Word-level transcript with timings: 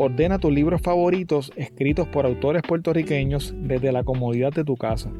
Ordena 0.00 0.38
tus 0.38 0.52
libros 0.52 0.80
favoritos 0.80 1.50
escritos 1.56 2.06
por 2.06 2.24
autores 2.24 2.62
puertorriqueños 2.62 3.52
desde 3.58 3.90
la 3.90 4.04
comodidad 4.04 4.52
de 4.52 4.62
tu 4.62 4.76
casa. 4.76 5.10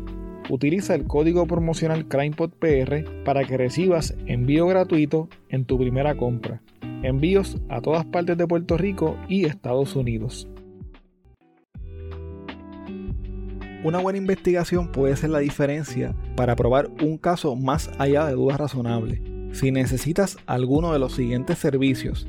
Utiliza 0.49 0.95
el 0.95 1.05
código 1.05 1.49
promocional 1.49 2.07
CrimePodPR 2.07 3.25
para 3.25 3.45
que 3.45 3.57
recibas 3.57 4.15
envío 4.27 4.69
gratuito 4.69 5.29
en 5.49 5.65
tu 5.65 5.79
primera 5.79 6.17
compra. 6.17 6.63
Envíos 7.03 7.57
a 7.69 7.81
todas 7.81 8.05
partes 8.05 8.39
de 8.39 8.47
Puerto 8.47 8.79
Rico 8.79 9.17
y 9.29 9.47
Estados 9.47 9.97
Unidos. 9.97 10.49
Una 13.83 13.99
buena 13.99 14.19
investigación 14.19 14.93
puede 14.93 15.17
ser 15.17 15.31
la 15.31 15.41
diferencia 15.41 16.15
para 16.37 16.55
probar 16.55 16.89
un 17.03 17.19
caso 17.19 17.57
más 17.57 17.91
allá 17.99 18.27
de 18.27 18.35
dudas 18.35 18.59
razonables. 18.59 19.21
Si 19.51 19.73
necesitas 19.73 20.37
alguno 20.47 20.93
de 20.93 21.01
los 21.01 21.15
siguientes 21.15 21.59
servicios, 21.59 22.29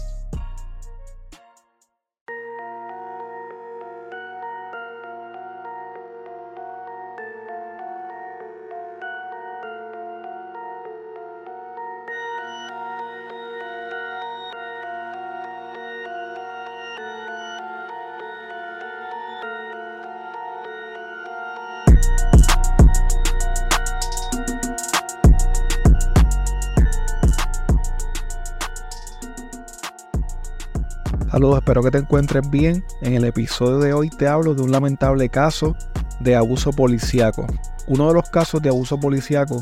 Saludos, 31.41 31.57
espero 31.57 31.81
que 31.81 31.89
te 31.89 31.97
encuentres 31.97 32.47
bien. 32.51 32.85
En 33.01 33.15
el 33.15 33.25
episodio 33.25 33.79
de 33.79 33.93
hoy 33.93 34.11
te 34.11 34.27
hablo 34.27 34.53
de 34.53 34.61
un 34.61 34.71
lamentable 34.71 35.27
caso 35.27 35.75
de 36.19 36.35
abuso 36.35 36.71
policíaco. 36.71 37.47
Uno 37.87 38.09
de 38.09 38.13
los 38.13 38.29
casos 38.29 38.61
de 38.61 38.69
abuso 38.69 38.99
policíaco 38.99 39.59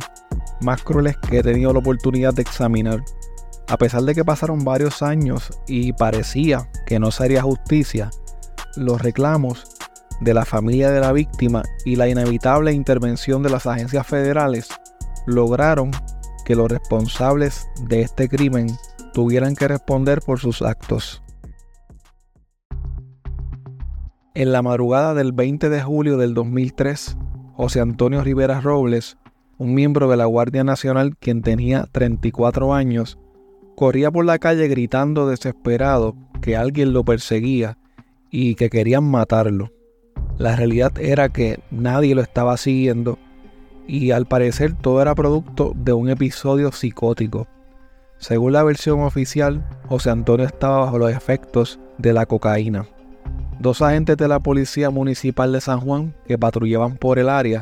más 0.60 0.84
crueles 0.84 1.16
que 1.16 1.40
he 1.40 1.42
tenido 1.42 1.72
la 1.72 1.80
oportunidad 1.80 2.34
de 2.34 2.42
examinar. 2.42 3.00
A 3.70 3.78
pesar 3.78 4.02
de 4.02 4.14
que 4.14 4.26
pasaron 4.26 4.66
varios 4.66 5.02
años 5.02 5.58
y 5.68 5.94
parecía 5.94 6.70
que 6.86 7.00
no 7.00 7.12
se 7.12 7.24
haría 7.24 7.44
justicia, 7.44 8.12
los 8.76 9.02
reclamos 9.02 9.64
de 10.20 10.34
la 10.34 10.44
familia 10.44 10.92
de 10.92 11.00
la 11.00 11.14
víctima 11.14 11.64
y 11.86 11.96
la 11.96 12.10
inevitable 12.10 12.74
intervención 12.74 13.42
de 13.42 13.52
las 13.52 13.68
agencias 13.68 14.06
federales 14.06 14.68
lograron 15.28 15.92
que 16.44 16.56
los 16.56 16.70
responsables 16.70 17.70
de 17.84 18.02
este 18.02 18.28
crimen 18.28 18.68
tuvieran 19.14 19.56
que 19.56 19.70
responder 19.70 20.20
por 20.20 20.42
sus 20.42 20.62
actos. 20.62 21.24
En 24.36 24.52
la 24.52 24.62
madrugada 24.62 25.16
del 25.16 25.32
20 25.32 25.70
de 25.70 25.82
julio 25.82 26.18
del 26.18 26.36
2003, 26.36 27.18
José 27.54 27.82
Antonio 27.82 28.24
Rivera 28.24 28.62
Robles, 28.62 29.18
un 29.58 29.74
miembro 29.74 30.08
de 30.08 30.18
la 30.18 30.26
Guardia 30.26 30.64
Nacional 30.64 31.18
quien 31.18 31.42
tenía 31.42 31.88
34 31.92 32.76
años, 32.76 33.18
corría 33.76 34.12
por 34.12 34.26
la 34.26 34.38
calle 34.38 34.68
gritando 34.68 35.28
desesperado 35.28 36.16
que 36.42 36.56
alguien 36.56 36.94
lo 36.94 37.04
perseguía 37.04 37.80
y 38.30 38.54
que 38.54 38.70
querían 38.70 39.04
matarlo. 39.04 39.72
La 40.38 40.56
realidad 40.56 40.94
era 41.00 41.30
que 41.30 41.60
nadie 41.72 42.14
lo 42.14 42.22
estaba 42.22 42.56
siguiendo 42.58 43.18
y 43.88 44.12
al 44.12 44.28
parecer 44.28 44.74
todo 44.74 45.02
era 45.02 45.16
producto 45.16 45.74
de 45.76 45.94
un 45.94 46.08
episodio 46.08 46.72
psicótico. 46.72 47.48
Según 48.20 48.54
la 48.54 48.62
versión 48.62 49.02
oficial, 49.02 49.68
José 49.88 50.12
Antonio 50.12 50.46
estaba 50.46 50.82
bajo 50.82 51.00
los 51.00 51.12
efectos 51.12 51.80
de 51.98 52.14
la 52.14 52.28
cocaína. 52.28 52.86
Dos 53.60 53.82
agentes 53.82 54.16
de 54.16 54.28
la 54.30 54.40
Policía 54.40 54.90
Municipal 54.90 55.52
de 55.52 55.60
San 55.60 55.82
Juan 55.82 56.14
que 56.26 56.38
patrullaban 56.38 56.96
por 56.96 57.20
el 57.20 57.28
área 57.28 57.62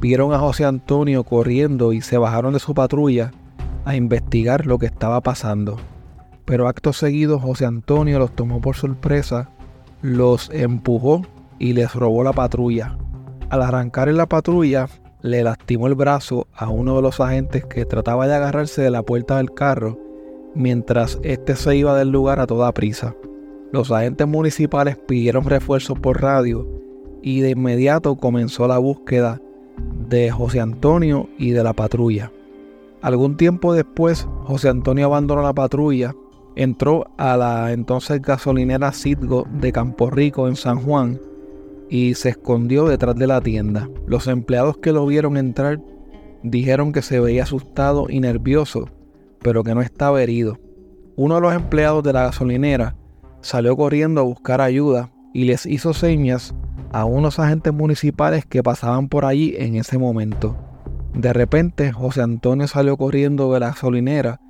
vieron 0.00 0.32
a 0.32 0.38
José 0.38 0.64
Antonio 0.64 1.24
corriendo 1.24 1.92
y 1.92 2.00
se 2.00 2.16
bajaron 2.16 2.54
de 2.54 2.58
su 2.58 2.74
patrulla 2.74 3.32
a 3.84 3.96
investigar 3.96 4.66
lo 4.66 4.78
que 4.78 4.86
estaba 4.86 5.20
pasando. 5.20 5.76
Pero 6.44 6.68
acto 6.68 6.92
seguido 6.92 7.38
José 7.38 7.66
Antonio 7.66 8.18
los 8.18 8.34
tomó 8.34 8.62
por 8.62 8.76
sorpresa, 8.76 9.50
los 10.00 10.48
empujó 10.54 11.22
y 11.58 11.74
les 11.74 11.94
robó 11.94 12.24
la 12.24 12.32
patrulla. 12.32 12.96
Al 13.50 13.62
arrancar 13.62 14.08
en 14.08 14.16
la 14.16 14.26
patrulla, 14.26 14.88
le 15.20 15.44
lastimó 15.44 15.86
el 15.86 15.96
brazo 15.96 16.46
a 16.54 16.70
uno 16.70 16.96
de 16.96 17.02
los 17.02 17.20
agentes 17.20 17.66
que 17.66 17.84
trataba 17.84 18.26
de 18.26 18.36
agarrarse 18.36 18.80
de 18.80 18.90
la 18.90 19.02
puerta 19.02 19.36
del 19.36 19.52
carro 19.52 19.98
mientras 20.54 21.18
éste 21.22 21.56
se 21.56 21.76
iba 21.76 21.96
del 21.96 22.08
lugar 22.08 22.40
a 22.40 22.46
toda 22.46 22.72
prisa. 22.72 23.14
Los 23.72 23.92
agentes 23.92 24.26
municipales 24.26 24.96
pidieron 24.96 25.44
refuerzos 25.44 25.98
por 25.98 26.20
radio 26.20 26.66
y 27.22 27.40
de 27.40 27.50
inmediato 27.50 28.16
comenzó 28.16 28.66
la 28.66 28.78
búsqueda 28.78 29.40
de 30.08 30.30
José 30.30 30.60
Antonio 30.60 31.28
y 31.38 31.50
de 31.50 31.62
la 31.62 31.72
patrulla. 31.72 32.32
Algún 33.00 33.36
tiempo 33.36 33.72
después, 33.72 34.26
José 34.42 34.68
Antonio 34.68 35.06
abandonó 35.06 35.42
la 35.42 35.54
patrulla, 35.54 36.14
entró 36.56 37.06
a 37.16 37.36
la 37.36 37.72
entonces 37.72 38.20
gasolinera 38.20 38.92
Citgo 38.92 39.46
de 39.52 39.72
Campo 39.72 40.10
Rico 40.10 40.48
en 40.48 40.56
San 40.56 40.80
Juan 40.80 41.20
y 41.88 42.14
se 42.14 42.30
escondió 42.30 42.86
detrás 42.86 43.14
de 43.16 43.26
la 43.26 43.40
tienda. 43.40 43.88
Los 44.06 44.26
empleados 44.26 44.78
que 44.78 44.92
lo 44.92 45.06
vieron 45.06 45.36
entrar 45.36 45.80
dijeron 46.42 46.92
que 46.92 47.02
se 47.02 47.20
veía 47.20 47.44
asustado 47.44 48.06
y 48.10 48.20
nervioso, 48.20 48.88
pero 49.40 49.62
que 49.62 49.74
no 49.74 49.80
estaba 49.80 50.22
herido. 50.22 50.58
Uno 51.16 51.36
de 51.36 51.40
los 51.40 51.54
empleados 51.54 52.02
de 52.02 52.12
la 52.12 52.24
gasolinera 52.24 52.96
salió 53.40 53.76
corriendo 53.76 54.20
a 54.20 54.24
buscar 54.24 54.60
ayuda 54.60 55.10
y 55.32 55.44
les 55.44 55.66
hizo 55.66 55.94
señas 55.94 56.54
a 56.92 57.04
unos 57.04 57.38
agentes 57.38 57.72
municipales 57.72 58.44
que 58.44 58.62
pasaban 58.62 59.08
por 59.08 59.24
allí 59.24 59.54
en 59.58 59.76
ese 59.76 59.98
momento. 59.98 60.56
De 61.14 61.32
repente, 61.32 61.92
José 61.92 62.22
Antonio 62.22 62.66
salió 62.68 62.96
corriendo 62.96 63.52
de 63.52 63.60
la 63.60 63.68
gasolinera 63.68 64.40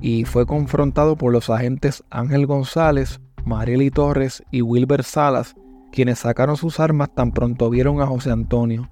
y 0.00 0.24
fue 0.24 0.46
confrontado 0.46 1.16
por 1.16 1.32
los 1.32 1.50
agentes 1.50 2.02
Ángel 2.10 2.46
González, 2.46 3.20
Marieli 3.44 3.90
Torres 3.90 4.42
y 4.50 4.62
Wilber 4.62 5.04
Salas, 5.04 5.54
quienes 5.90 6.20
sacaron 6.20 6.56
sus 6.56 6.80
armas 6.80 7.10
tan 7.14 7.32
pronto 7.32 7.70
vieron 7.70 8.00
a 8.00 8.06
José 8.06 8.30
Antonio. 8.30 8.90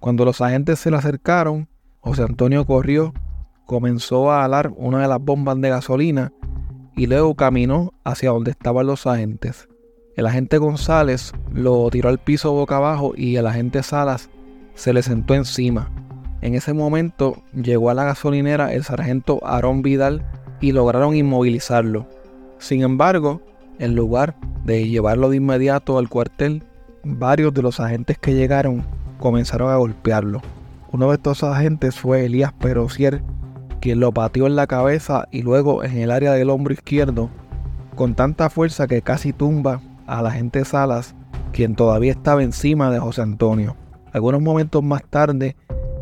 Cuando 0.00 0.24
los 0.24 0.40
agentes 0.40 0.80
se 0.80 0.90
le 0.90 0.96
acercaron, 0.96 1.68
José 2.00 2.22
Antonio 2.22 2.66
corrió, 2.66 3.12
comenzó 3.66 4.32
a 4.32 4.44
alar 4.44 4.72
una 4.76 5.02
de 5.02 5.08
las 5.08 5.20
bombas 5.20 5.60
de 5.60 5.70
gasolina 5.70 6.32
y 6.96 7.06
luego 7.06 7.34
caminó 7.34 7.92
hacia 8.04 8.30
donde 8.30 8.50
estaban 8.50 8.86
los 8.86 9.06
agentes. 9.06 9.68
El 10.14 10.26
agente 10.26 10.58
González 10.58 11.32
lo 11.52 11.88
tiró 11.90 12.08
al 12.08 12.18
piso 12.18 12.52
boca 12.52 12.76
abajo 12.76 13.12
y 13.16 13.36
el 13.36 13.46
agente 13.46 13.82
Salas 13.82 14.28
se 14.74 14.92
le 14.92 15.02
sentó 15.02 15.34
encima. 15.34 15.90
En 16.42 16.54
ese 16.54 16.72
momento 16.72 17.42
llegó 17.54 17.90
a 17.90 17.94
la 17.94 18.04
gasolinera 18.04 18.74
el 18.74 18.84
sargento 18.84 19.40
Aarón 19.44 19.82
Vidal 19.82 20.24
y 20.60 20.72
lograron 20.72 21.14
inmovilizarlo. 21.14 22.06
Sin 22.58 22.82
embargo, 22.82 23.40
en 23.78 23.94
lugar 23.94 24.36
de 24.64 24.86
llevarlo 24.88 25.30
de 25.30 25.36
inmediato 25.36 25.98
al 25.98 26.08
cuartel, 26.08 26.62
varios 27.04 27.54
de 27.54 27.62
los 27.62 27.80
agentes 27.80 28.18
que 28.18 28.34
llegaron 28.34 28.84
comenzaron 29.18 29.70
a 29.70 29.76
golpearlo. 29.76 30.42
Uno 30.92 31.08
de 31.08 31.14
estos 31.14 31.42
agentes 31.42 31.98
fue 31.98 32.26
Elías 32.26 32.52
Perocier, 32.52 33.22
quien 33.82 33.98
lo 33.98 34.12
pateó 34.12 34.46
en 34.46 34.54
la 34.54 34.68
cabeza 34.68 35.26
y 35.32 35.42
luego 35.42 35.82
en 35.82 35.98
el 35.98 36.12
área 36.12 36.32
del 36.34 36.50
hombro 36.50 36.72
izquierdo, 36.72 37.30
con 37.96 38.14
tanta 38.14 38.48
fuerza 38.48 38.86
que 38.86 39.02
casi 39.02 39.32
tumba 39.32 39.80
al 40.06 40.28
agente 40.28 40.64
Salas, 40.64 41.16
quien 41.52 41.74
todavía 41.74 42.12
estaba 42.12 42.44
encima 42.44 42.92
de 42.92 43.00
José 43.00 43.22
Antonio. 43.22 43.76
Algunos 44.12 44.40
momentos 44.40 44.84
más 44.84 45.02
tarde 45.10 45.56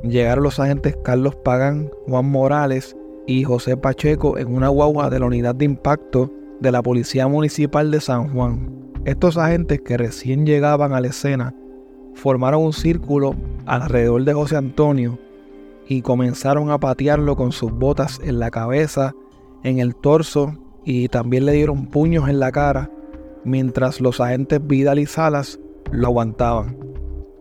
llegaron 0.05 0.45
los 0.45 0.61
agentes 0.61 0.95
Carlos 1.03 1.37
Pagán, 1.37 1.91
Juan 2.07 2.31
Morales 2.31 2.99
y 3.27 3.45
José 3.45 3.79
Pacheco 3.79 4.37
en 4.37 4.55
una 4.55 4.69
guagua 4.69 5.09
de 5.09 5.19
la 5.19 5.27
unidad 5.27 5.55
de 5.55 5.65
impacto 5.65 6.31
de 6.61 6.73
la 6.73 6.83
Policía 6.83 7.29
Municipal 7.29 7.91
de 7.91 8.03
San 8.03 8.29
Juan. 8.35 8.93
Estos 9.07 9.39
agentes 9.39 9.81
que 9.81 9.97
recién 9.97 10.45
llegaban 10.45 10.93
a 10.93 11.01
la 11.01 11.09
escena 11.09 11.55
formaron 12.13 12.63
un 12.63 12.75
círculo 12.75 13.35
alrededor 13.65 14.23
de 14.25 14.35
José 14.35 14.59
Antonio 14.59 15.19
y 15.91 16.03
comenzaron 16.03 16.71
a 16.71 16.79
patearlo 16.79 17.35
con 17.35 17.51
sus 17.51 17.73
botas 17.73 18.21
en 18.23 18.39
la 18.39 18.53
cabeza, 18.53 19.13
en 19.65 19.81
el 19.81 19.97
torso 19.97 20.55
y 20.85 21.09
también 21.09 21.47
le 21.47 21.53
dieron 21.53 21.87
puños 21.87 22.29
en 22.29 22.39
la 22.39 22.53
cara 22.53 22.89
mientras 23.45 24.01
los 24.01 24.21
agentes 24.21 24.65
Vidal 24.65 25.01
y 25.01 25.07
Salas 25.07 25.59
lo 25.91 26.07
aguantaban. 26.07 26.79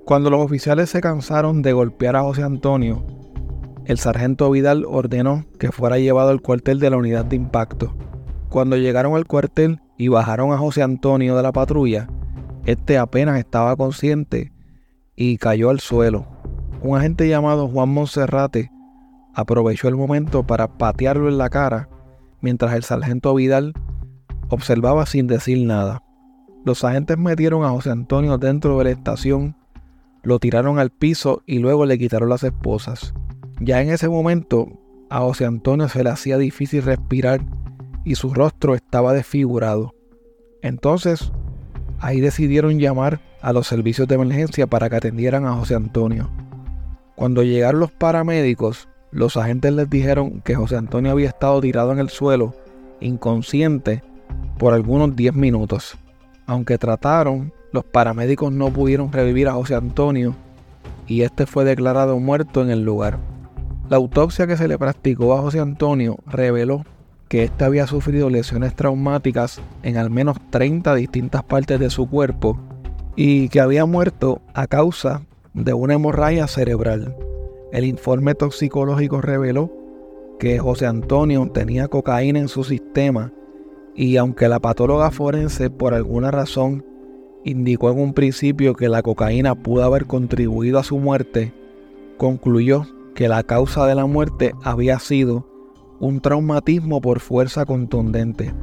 Cuando 0.04 0.31
los 0.31 0.42
oficiales 0.42 0.90
se 0.90 1.00
cansaron 1.00 1.62
de 1.62 1.74
golpear 1.74 2.16
a 2.16 2.24
José 2.24 2.42
Antonio, 2.42 3.06
el 3.86 4.00
sargento 4.00 4.50
Vidal 4.50 4.84
ordenó 4.84 5.45
que 5.60 5.72
fuera 5.72 6.00
llevado 6.00 6.31
al 6.31 6.42
cuartel 6.42 6.80
de 6.80 6.90
la 6.90 6.98
unidad 6.98 7.25
de 7.25 7.36
impacto. 7.36 7.95
Cuando 8.50 8.78
llegaron 8.78 9.16
al 9.16 9.28
cuartel 9.28 9.80
y 9.95 10.07
bajaron 10.07 10.54
a 10.54 10.57
José 10.57 10.81
Antonio 10.81 11.36
de 11.36 11.44
la 11.44 11.52
patrulla, 11.52 12.10
este 12.66 12.98
apenas 12.98 13.38
estaba 13.38 13.75
consciente 13.75 14.52
y 15.16 15.38
cayó 15.38 15.69
al 15.69 15.81
suelo. 15.81 16.39
Un 16.81 16.98
agente 16.98 17.28
llamado 17.28 17.68
Juan 17.68 17.90
Monserrate 17.90 18.72
aprovechó 19.34 19.90
el 19.90 19.96
momento 19.96 20.44
para 20.44 20.78
patearlo 20.78 21.28
en 21.28 21.38
la 21.38 21.50
cara, 21.50 21.90
mientras 22.42 22.74
el 22.74 22.84
sargento 22.84 23.36
Vidal 23.36 23.74
observaba 24.50 25.06
sin 25.06 25.28
decir 25.28 25.66
nada. 25.66 26.04
Los 26.64 26.84
agentes 26.84 27.18
metieron 27.18 27.64
a 27.64 27.70
José 27.70 27.90
Antonio 27.90 28.38
dentro 28.38 28.78
de 28.78 28.86
la 28.86 28.92
estación, 28.92 29.58
lo 30.24 30.40
tiraron 30.40 30.80
al 30.80 30.90
piso 30.90 31.42
y 31.46 31.60
luego 31.60 31.86
le 31.86 31.98
quitaron 31.98 32.30
las 32.30 32.44
esposas. 32.44 33.14
Ya 33.60 33.81
en 33.81 33.90
ese 33.90 34.08
momento, 34.08 34.68
a 35.10 35.20
José 35.20 35.46
Antonio 35.46 35.90
se 35.90 36.04
le 36.04 36.10
hacía 36.12 36.38
difícil 36.38 36.84
respirar 36.84 37.42
y 38.06 38.16
su 38.16 38.34
rostro 38.34 38.74
estaba 38.74 39.14
desfigurado. 39.14 39.96
Entonces, 40.62 41.34
ahí 42.00 42.22
decidieron 42.22 42.80
llamar 42.80 43.20
a 43.42 43.52
los 43.52 43.68
servicios 43.68 44.08
de 44.08 44.16
emergencia 44.16 44.68
para 44.68 44.90
que 44.90 44.96
atendieran 44.96 45.46
a 45.46 45.54
José 45.54 45.76
Antonio. 45.76 46.30
Cuando 47.19 47.44
llegaron 47.44 47.81
los 47.81 47.92
paramédicos, 47.92 48.88
los 49.12 49.36
agentes 49.36 49.74
les 49.74 49.89
dijeron 49.89 50.39
que 50.39 50.56
José 50.56 50.77
Antonio 50.77 51.12
había 51.12 51.27
estado 51.27 51.60
tirado 51.60 51.92
en 51.92 52.00
el 52.00 52.07
suelo, 52.07 52.56
inconsciente, 53.01 54.01
por 54.57 54.74
algunos 54.74 55.18
10 55.18 55.33
minutos. 55.33 55.98
Aunque 56.45 56.77
trataron, 56.77 57.51
los 57.74 57.83
paramédicos 57.83 58.54
no 58.54 58.71
pudieron 58.71 59.12
revivir 59.12 59.50
a 59.50 59.51
José 59.51 59.75
Antonio 59.75 60.33
y 61.07 61.24
este 61.24 61.45
fue 61.45 61.66
declarado 61.66 62.18
muerto 62.19 62.62
en 62.62 62.69
el 62.69 62.86
lugar. 62.86 63.19
La 63.89 63.98
autopsia 63.98 64.48
que 64.48 64.56
se 64.56 64.69
le 64.69 64.77
practicó 64.77 65.33
a 65.33 65.42
José 65.42 65.60
Antonio 65.60 66.19
reveló 66.25 66.86
que 67.27 67.44
éste 67.44 67.66
había 67.66 67.86
sufrido 67.86 68.30
lesiones 68.30 68.74
traumáticas 68.77 69.60
en 69.83 69.98
al 69.98 70.10
menos 70.10 70.38
30 70.51 70.95
distintas 70.95 71.44
partes 71.44 71.81
de 71.81 71.89
su 71.89 72.10
cuerpo 72.10 72.57
y 73.18 73.50
que 73.50 73.60
había 73.60 73.83
muerto 73.83 74.42
a 74.54 74.68
causa 74.68 75.24
de 75.54 75.74
una 75.74 75.96
hemorragia 75.96 76.48
cerebral. 76.48 77.16
El 77.72 77.86
informe 77.86 78.36
toxicológico 78.36 79.22
reveló 79.22 79.72
que 80.40 80.60
José 80.60 80.86
Antonio 80.86 81.50
tenía 81.54 81.88
cocaína 81.88 82.40
en 82.40 82.48
su 82.48 82.63
sistema 82.63 83.34
y 83.96 84.18
aunque 84.18 84.48
la 84.48 84.60
patóloga 84.60 85.12
forense 85.12 85.69
por 85.69 85.94
alguna 85.94 86.31
razón 86.31 86.86
indicó 87.44 87.92
en 87.92 88.00
un 88.00 88.13
principio 88.13 88.74
que 88.74 88.90
la 88.90 89.01
cocaína 89.01 89.56
pudo 89.56 89.84
haber 89.84 90.06
contribuido 90.06 90.80
a 90.80 90.84
su 90.84 90.98
muerte, 90.98 91.54
concluyó 92.18 92.86
que 93.16 93.28
la 93.28 93.44
causa 93.44 93.86
de 93.86 93.95
la 93.95 94.06
muerte 94.06 94.54
había 94.63 95.00
sido 95.00 95.48
un 96.00 96.22
traumatismo 96.22 97.02
por 97.02 97.19
fuerza 97.19 97.66
contundente. 97.66 98.54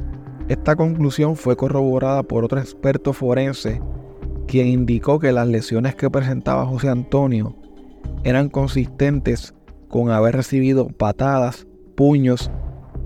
Esta 0.47 0.75
conclusión 0.75 1.35
fue 1.35 1.55
corroborada 1.55 2.23
por 2.23 2.43
otro 2.43 2.59
experto 2.59 3.13
forense, 3.13 3.81
quien 4.47 4.67
indicó 4.67 5.19
que 5.19 5.31
las 5.31 5.47
lesiones 5.47 5.95
que 5.95 6.09
presentaba 6.09 6.65
José 6.65 6.89
Antonio 6.89 7.55
eran 8.23 8.49
consistentes 8.49 9.53
con 9.89 10.09
haber 10.09 10.35
recibido 10.35 10.87
patadas, 10.87 11.67
puños 11.95 12.49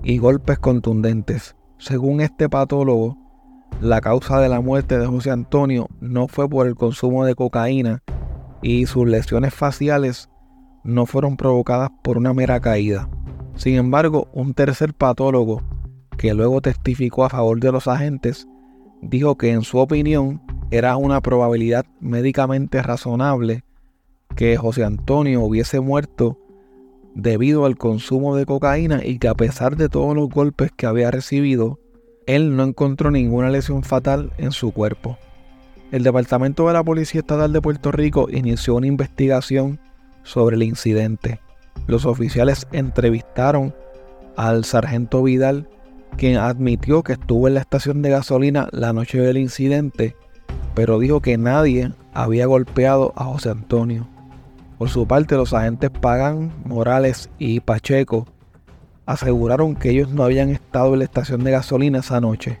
y 0.02 0.18
golpes 0.18 0.58
contundentes. 0.58 1.56
Según 1.78 2.20
este 2.20 2.48
patólogo, 2.48 3.18
la 3.80 4.00
causa 4.00 4.40
de 4.40 4.48
la 4.48 4.60
muerte 4.60 4.98
de 4.98 5.06
José 5.06 5.30
Antonio 5.30 5.88
no 6.00 6.28
fue 6.28 6.48
por 6.48 6.66
el 6.66 6.76
consumo 6.76 7.24
de 7.24 7.34
cocaína 7.34 8.02
y 8.62 8.86
sus 8.86 9.06
lesiones 9.06 9.52
faciales 9.52 10.28
no 10.84 11.06
fueron 11.06 11.36
provocadas 11.36 11.90
por 12.02 12.18
una 12.18 12.32
mera 12.32 12.60
caída. 12.60 13.08
Sin 13.56 13.74
embargo, 13.74 14.28
un 14.32 14.54
tercer 14.54 14.94
patólogo, 14.94 15.62
que 16.16 16.34
luego 16.34 16.60
testificó 16.60 17.24
a 17.24 17.30
favor 17.30 17.58
de 17.58 17.72
los 17.72 17.88
agentes, 17.88 18.46
dijo 19.00 19.36
que 19.36 19.50
en 19.50 19.62
su 19.62 19.78
opinión 19.78 20.40
era 20.72 20.96
una 20.96 21.20
probabilidad 21.20 21.84
médicamente 22.00 22.82
razonable 22.82 23.62
que 24.34 24.56
José 24.56 24.84
Antonio 24.84 25.42
hubiese 25.42 25.80
muerto 25.80 26.38
debido 27.14 27.66
al 27.66 27.76
consumo 27.76 28.36
de 28.36 28.46
cocaína 28.46 29.04
y 29.04 29.18
que 29.18 29.28
a 29.28 29.34
pesar 29.34 29.76
de 29.76 29.90
todos 29.90 30.16
los 30.16 30.30
golpes 30.30 30.70
que 30.74 30.86
había 30.86 31.10
recibido, 31.10 31.78
él 32.26 32.56
no 32.56 32.62
encontró 32.62 33.10
ninguna 33.10 33.50
lesión 33.50 33.82
fatal 33.82 34.32
en 34.38 34.50
su 34.50 34.72
cuerpo. 34.72 35.18
El 35.90 36.04
Departamento 36.04 36.66
de 36.66 36.72
la 36.72 36.82
Policía 36.82 37.20
Estatal 37.20 37.52
de 37.52 37.60
Puerto 37.60 37.92
Rico 37.92 38.28
inició 38.30 38.76
una 38.76 38.86
investigación 38.86 39.78
sobre 40.22 40.56
el 40.56 40.62
incidente. 40.62 41.38
Los 41.86 42.06
oficiales 42.06 42.66
entrevistaron 42.72 43.74
al 44.36 44.64
sargento 44.64 45.22
Vidal, 45.22 45.68
quien 46.16 46.38
admitió 46.38 47.02
que 47.02 47.12
estuvo 47.12 47.46
en 47.46 47.54
la 47.54 47.60
estación 47.60 48.00
de 48.00 48.08
gasolina 48.08 48.68
la 48.72 48.94
noche 48.94 49.20
del 49.20 49.36
incidente, 49.36 50.16
pero 50.74 50.98
dijo 50.98 51.20
que 51.20 51.38
nadie 51.38 51.92
había 52.12 52.46
golpeado 52.46 53.12
a 53.16 53.24
José 53.24 53.50
Antonio. 53.50 54.06
Por 54.78 54.88
su 54.88 55.06
parte, 55.06 55.36
los 55.36 55.52
agentes 55.52 55.90
Pagan, 55.90 56.52
Morales 56.64 57.30
y 57.38 57.60
Pacheco 57.60 58.26
aseguraron 59.06 59.76
que 59.76 59.90
ellos 59.90 60.10
no 60.10 60.24
habían 60.24 60.48
estado 60.48 60.92
en 60.92 61.00
la 61.00 61.04
estación 61.04 61.44
de 61.44 61.52
gasolina 61.52 62.00
esa 62.00 62.20
noche. 62.20 62.58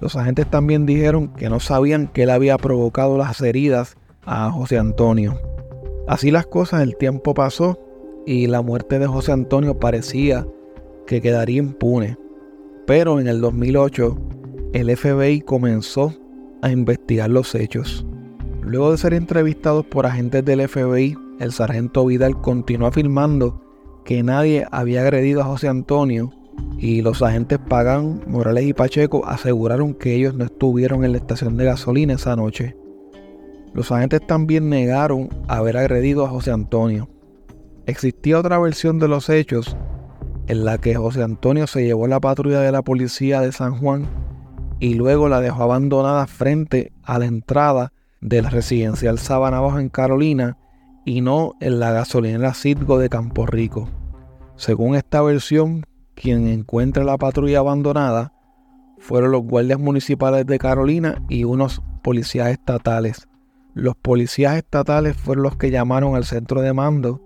Los 0.00 0.16
agentes 0.16 0.46
también 0.50 0.86
dijeron 0.86 1.28
que 1.28 1.48
no 1.48 1.60
sabían 1.60 2.08
que 2.08 2.24
él 2.24 2.30
había 2.30 2.58
provocado 2.58 3.16
las 3.16 3.40
heridas 3.40 3.96
a 4.26 4.50
José 4.50 4.78
Antonio. 4.78 5.40
Así 6.06 6.30
las 6.30 6.46
cosas, 6.46 6.82
el 6.82 6.96
tiempo 6.96 7.32
pasó 7.34 7.78
y 8.26 8.46
la 8.46 8.62
muerte 8.62 8.98
de 8.98 9.06
José 9.06 9.32
Antonio 9.32 9.78
parecía 9.78 10.46
que 11.06 11.20
quedaría 11.20 11.58
impune. 11.58 12.18
Pero 12.86 13.20
en 13.20 13.28
el 13.28 13.40
2008 13.40 14.18
el 14.74 14.94
FBI 14.94 15.40
comenzó 15.42 16.12
a 16.64 16.70
investigar 16.70 17.28
los 17.28 17.54
hechos. 17.54 18.06
Luego 18.62 18.90
de 18.90 18.96
ser 18.98 19.12
entrevistados 19.12 19.84
por 19.84 20.06
agentes 20.06 20.42
del 20.46 20.66
FBI, 20.66 21.16
el 21.38 21.52
sargento 21.52 22.06
Vidal 22.06 22.40
continuó 22.40 22.88
afirmando 22.88 23.60
que 24.04 24.22
nadie 24.22 24.66
había 24.70 25.02
agredido 25.02 25.42
a 25.42 25.44
José 25.44 25.68
Antonio 25.68 26.32
y 26.78 27.02
los 27.02 27.20
agentes 27.20 27.58
Pagan, 27.58 28.22
Morales 28.26 28.64
y 28.64 28.72
Pacheco 28.72 29.26
aseguraron 29.26 29.92
que 29.92 30.14
ellos 30.14 30.34
no 30.34 30.46
estuvieron 30.46 31.04
en 31.04 31.12
la 31.12 31.18
estación 31.18 31.58
de 31.58 31.66
gasolina 31.66 32.14
esa 32.14 32.34
noche. 32.34 32.74
Los 33.74 33.92
agentes 33.92 34.26
también 34.26 34.70
negaron 34.70 35.28
haber 35.48 35.76
agredido 35.76 36.24
a 36.24 36.30
José 36.30 36.50
Antonio. 36.50 37.10
Existía 37.84 38.38
otra 38.38 38.58
versión 38.58 38.98
de 38.98 39.08
los 39.08 39.28
hechos 39.28 39.76
en 40.46 40.64
la 40.64 40.78
que 40.78 40.94
José 40.94 41.22
Antonio 41.22 41.66
se 41.66 41.84
llevó 41.84 42.06
la 42.06 42.20
patrulla 42.20 42.60
de 42.60 42.72
la 42.72 42.80
policía 42.80 43.42
de 43.42 43.52
San 43.52 43.76
Juan 43.76 44.08
y 44.80 44.94
luego 44.94 45.28
la 45.28 45.40
dejó 45.40 45.62
abandonada 45.62 46.26
frente 46.26 46.92
a 47.02 47.18
la 47.18 47.26
entrada 47.26 47.92
del 48.20 48.50
residencial 48.50 49.18
Sabana 49.18 49.60
Baja 49.60 49.80
en 49.80 49.88
Carolina 49.88 50.56
y 51.04 51.20
no 51.20 51.54
en 51.60 51.80
la 51.80 51.92
gasolinera 51.92 52.54
Citgo 52.54 52.98
de 52.98 53.08
Campo 53.08 53.46
Rico. 53.46 53.88
Según 54.56 54.94
esta 54.94 55.20
versión, 55.22 55.84
quien 56.14 56.46
encuentra 56.46 57.04
la 57.04 57.18
patrulla 57.18 57.58
abandonada 57.58 58.32
fueron 58.98 59.32
los 59.32 59.42
guardias 59.42 59.78
municipales 59.78 60.46
de 60.46 60.58
Carolina 60.58 61.22
y 61.28 61.44
unos 61.44 61.82
policías 62.02 62.48
estatales. 62.48 63.28
Los 63.74 63.96
policías 63.96 64.56
estatales 64.56 65.16
fueron 65.16 65.42
los 65.42 65.56
que 65.56 65.70
llamaron 65.70 66.14
al 66.14 66.24
centro 66.24 66.62
de 66.62 66.72
mando 66.72 67.20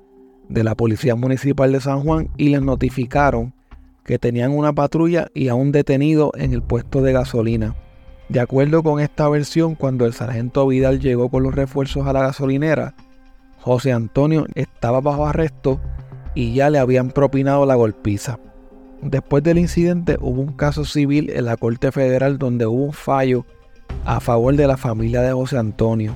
de 0.48 0.64
la 0.64 0.74
Policía 0.74 1.14
Municipal 1.14 1.70
de 1.72 1.80
San 1.80 2.00
Juan 2.00 2.30
y 2.36 2.48
les 2.48 2.62
notificaron 2.62 3.54
que 4.08 4.18
tenían 4.18 4.52
una 4.52 4.72
patrulla 4.72 5.28
y 5.34 5.48
a 5.48 5.54
un 5.54 5.70
detenido 5.70 6.32
en 6.34 6.54
el 6.54 6.62
puesto 6.62 7.02
de 7.02 7.12
gasolina. 7.12 7.76
De 8.30 8.40
acuerdo 8.40 8.82
con 8.82 9.00
esta 9.00 9.28
versión, 9.28 9.74
cuando 9.74 10.06
el 10.06 10.14
sargento 10.14 10.66
Vidal 10.66 10.98
llegó 10.98 11.28
con 11.28 11.42
los 11.42 11.54
refuerzos 11.54 12.06
a 12.06 12.14
la 12.14 12.22
gasolinera, 12.22 12.94
José 13.60 13.92
Antonio 13.92 14.46
estaba 14.54 15.02
bajo 15.02 15.26
arresto 15.26 15.78
y 16.34 16.54
ya 16.54 16.70
le 16.70 16.78
habían 16.78 17.10
propinado 17.10 17.66
la 17.66 17.74
golpiza. 17.74 18.38
Después 19.02 19.42
del 19.42 19.58
incidente 19.58 20.16
hubo 20.22 20.40
un 20.40 20.54
caso 20.54 20.86
civil 20.86 21.28
en 21.28 21.44
la 21.44 21.58
Corte 21.58 21.92
Federal 21.92 22.38
donde 22.38 22.64
hubo 22.64 22.84
un 22.84 22.94
fallo 22.94 23.44
a 24.06 24.20
favor 24.20 24.56
de 24.56 24.66
la 24.66 24.78
familia 24.78 25.20
de 25.20 25.34
José 25.34 25.58
Antonio. 25.58 26.14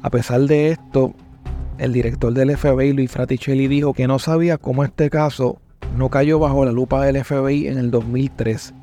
A 0.00 0.08
pesar 0.08 0.40
de 0.40 0.70
esto, 0.70 1.12
el 1.76 1.92
director 1.92 2.32
del 2.32 2.56
FBI, 2.56 2.94
Luis 2.94 3.10
Fraticelli, 3.10 3.68
dijo 3.68 3.92
que 3.92 4.06
no 4.06 4.18
sabía 4.18 4.56
cómo 4.56 4.82
este 4.82 5.10
caso 5.10 5.60
no 5.96 6.10
cayó 6.10 6.38
bajo 6.38 6.64
la 6.64 6.72
lupa 6.72 7.04
del 7.04 7.22
FBI 7.24 7.68
en 7.68 7.78
el 7.78 7.90
2003. 7.90 8.74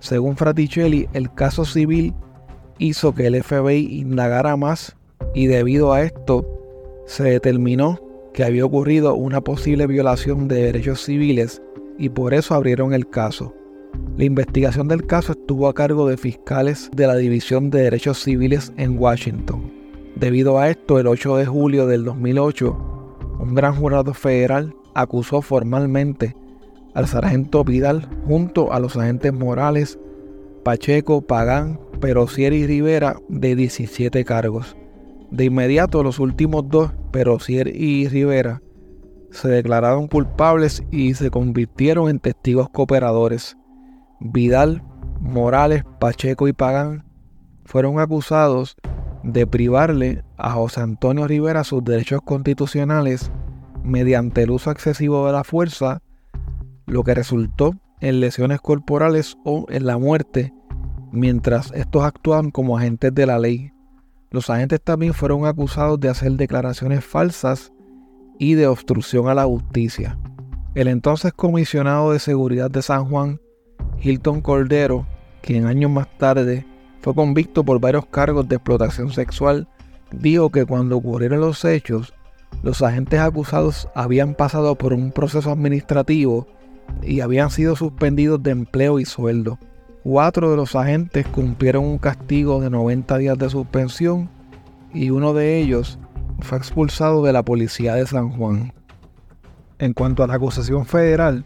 Según 0.00 0.36
Fraticelli, 0.36 1.08
el 1.12 1.32
caso 1.32 1.64
civil 1.64 2.14
hizo 2.78 3.14
que 3.14 3.26
el 3.26 3.42
FBI 3.42 4.00
indagara 4.00 4.56
más 4.56 4.96
y 5.34 5.46
debido 5.46 5.92
a 5.92 6.02
esto 6.02 6.46
se 7.06 7.24
determinó 7.24 8.00
que 8.32 8.44
había 8.44 8.64
ocurrido 8.64 9.14
una 9.14 9.40
posible 9.40 9.86
violación 9.86 10.48
de 10.48 10.62
derechos 10.62 11.02
civiles 11.02 11.62
y 11.98 12.08
por 12.08 12.34
eso 12.34 12.54
abrieron 12.54 12.92
el 12.92 13.08
caso. 13.08 13.54
La 14.16 14.24
investigación 14.24 14.88
del 14.88 15.06
caso 15.06 15.32
estuvo 15.32 15.68
a 15.68 15.74
cargo 15.74 16.08
de 16.08 16.16
fiscales 16.16 16.90
de 16.94 17.06
la 17.06 17.14
División 17.14 17.70
de 17.70 17.82
Derechos 17.82 18.22
Civiles 18.22 18.72
en 18.76 18.98
Washington. 18.98 19.72
Debido 20.16 20.58
a 20.58 20.70
esto, 20.70 20.98
el 20.98 21.06
8 21.06 21.36
de 21.36 21.46
julio 21.46 21.86
del 21.86 22.04
2008, 22.04 22.76
un 23.40 23.54
gran 23.54 23.74
jurado 23.74 24.14
federal 24.14 24.74
acusó 24.94 25.42
formalmente 25.42 26.36
al 26.94 27.06
sargento 27.06 27.64
Vidal 27.64 28.08
junto 28.26 28.72
a 28.72 28.80
los 28.80 28.96
agentes 28.96 29.32
Morales, 29.32 29.98
Pacheco, 30.64 31.22
Pagán, 31.22 31.78
Perosier 32.00 32.52
y 32.52 32.66
Rivera 32.66 33.16
de 33.28 33.56
17 33.56 34.24
cargos. 34.24 34.76
De 35.30 35.44
inmediato 35.44 36.02
los 36.02 36.18
últimos 36.18 36.68
dos, 36.68 36.92
Perosier 37.10 37.68
y 37.68 38.08
Rivera, 38.08 38.62
se 39.30 39.48
declararon 39.48 40.06
culpables 40.06 40.84
y 40.90 41.14
se 41.14 41.30
convirtieron 41.30 42.08
en 42.08 42.20
testigos 42.20 42.68
cooperadores. 42.70 43.56
Vidal, 44.20 44.82
Morales, 45.20 45.82
Pacheco 45.98 46.46
y 46.46 46.52
Pagán 46.52 47.04
fueron 47.64 47.98
acusados 47.98 48.76
de 49.24 49.46
privarle 49.46 50.22
a 50.36 50.52
José 50.52 50.82
Antonio 50.82 51.26
Rivera 51.26 51.64
sus 51.64 51.82
derechos 51.82 52.20
constitucionales 52.22 53.32
mediante 53.82 54.42
el 54.42 54.50
uso 54.50 54.70
excesivo 54.70 55.26
de 55.26 55.32
la 55.32 55.44
fuerza 55.44 56.00
lo 56.86 57.02
que 57.02 57.14
resultó 57.14 57.74
en 58.00 58.20
lesiones 58.20 58.60
corporales 58.60 59.36
o 59.44 59.66
en 59.68 59.86
la 59.86 59.98
muerte 59.98 60.52
mientras 61.12 61.72
estos 61.72 62.02
actuaban 62.04 62.50
como 62.50 62.76
agentes 62.76 63.14
de 63.14 63.26
la 63.26 63.38
ley. 63.38 63.72
Los 64.30 64.50
agentes 64.50 64.80
también 64.82 65.14
fueron 65.14 65.46
acusados 65.46 66.00
de 66.00 66.08
hacer 66.08 66.32
declaraciones 66.32 67.04
falsas 67.04 67.72
y 68.38 68.54
de 68.54 68.66
obstrucción 68.66 69.28
a 69.28 69.34
la 69.34 69.44
justicia. 69.44 70.18
El 70.74 70.88
entonces 70.88 71.32
comisionado 71.32 72.12
de 72.12 72.18
seguridad 72.18 72.68
de 72.70 72.82
San 72.82 73.04
Juan, 73.08 73.40
Hilton 74.02 74.40
Cordero, 74.40 75.06
quien 75.40 75.66
años 75.66 75.90
más 75.90 76.08
tarde 76.18 76.66
fue 77.00 77.14
convicto 77.14 77.64
por 77.64 77.78
varios 77.78 78.06
cargos 78.06 78.48
de 78.48 78.56
explotación 78.56 79.12
sexual, 79.12 79.68
dijo 80.10 80.50
que 80.50 80.64
cuando 80.64 80.96
ocurrieron 80.96 81.40
los 81.40 81.64
hechos, 81.64 82.12
los 82.62 82.82
agentes 82.82 83.20
acusados 83.20 83.88
habían 83.94 84.34
pasado 84.34 84.74
por 84.74 84.92
un 84.92 85.12
proceso 85.12 85.52
administrativo 85.52 86.48
y 87.02 87.20
habían 87.20 87.50
sido 87.50 87.76
suspendidos 87.76 88.42
de 88.42 88.50
empleo 88.50 88.98
y 88.98 89.04
sueldo. 89.04 89.58
Cuatro 90.02 90.50
de 90.50 90.56
los 90.56 90.74
agentes 90.76 91.26
cumplieron 91.26 91.84
un 91.84 91.98
castigo 91.98 92.60
de 92.60 92.70
90 92.70 93.18
días 93.18 93.38
de 93.38 93.48
suspensión 93.48 94.28
y 94.92 95.10
uno 95.10 95.32
de 95.32 95.58
ellos 95.58 95.98
fue 96.40 96.58
expulsado 96.58 97.22
de 97.24 97.32
la 97.32 97.42
policía 97.42 97.94
de 97.94 98.06
San 98.06 98.30
Juan. 98.30 98.72
En 99.78 99.92
cuanto 99.92 100.22
a 100.22 100.26
la 100.26 100.34
acusación 100.34 100.86
federal, 100.86 101.44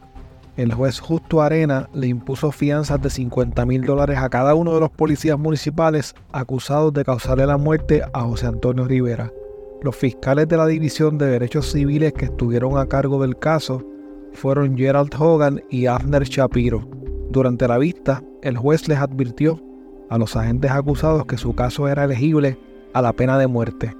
el 0.56 0.74
juez 0.74 0.98
Justo 0.98 1.40
Arena 1.40 1.88
le 1.94 2.08
impuso 2.08 2.50
fianzas 2.50 3.00
de 3.00 3.10
50 3.10 3.64
mil 3.64 3.82
dólares 3.82 4.18
a 4.18 4.28
cada 4.28 4.56
uno 4.56 4.74
de 4.74 4.80
los 4.80 4.90
policías 4.90 5.38
municipales 5.38 6.16
acusados 6.32 6.92
de 6.92 7.04
causarle 7.04 7.46
la 7.46 7.58
muerte 7.58 8.02
a 8.12 8.22
José 8.22 8.48
Antonio 8.48 8.84
Rivera. 8.86 9.32
Los 9.82 9.94
fiscales 9.94 10.48
de 10.48 10.56
la 10.56 10.66
División 10.66 11.16
de 11.16 11.26
Derechos 11.26 11.70
Civiles 11.70 12.12
que 12.12 12.24
estuvieron 12.24 12.76
a 12.76 12.86
cargo 12.86 13.22
del 13.22 13.38
caso 13.38 13.84
fueron 14.32 14.76
Gerald 14.76 15.14
Hogan 15.18 15.62
y 15.70 15.86
Abner 15.86 16.24
Shapiro. 16.24 16.88
Durante 17.30 17.68
la 17.68 17.78
vista, 17.78 18.22
el 18.42 18.56
juez 18.56 18.88
les 18.88 18.98
advirtió 18.98 19.60
a 20.08 20.18
los 20.18 20.36
agentes 20.36 20.70
acusados 20.70 21.26
que 21.26 21.36
su 21.36 21.54
caso 21.54 21.88
era 21.88 22.04
elegible 22.04 22.58
a 22.94 23.02
la 23.02 23.12
pena 23.12 23.38
de 23.38 23.46
muerte. 23.46 23.94